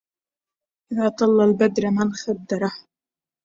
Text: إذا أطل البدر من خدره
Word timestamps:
إذا 0.91 1.07
أطل 1.07 1.41
البدر 1.41 1.89
من 1.91 2.13
خدره 2.13 2.71